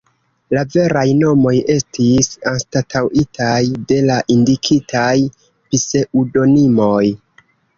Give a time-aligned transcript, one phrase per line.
[0.57, 3.59] La veraj nomoj estis anstataŭitaj
[3.93, 5.13] de la indikitaj
[5.51, 7.07] pseŭdonimoj.